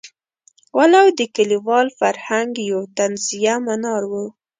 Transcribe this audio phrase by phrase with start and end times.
[0.77, 4.25] ولو د کلیوال فرهنګ یو طنزیه منار وو.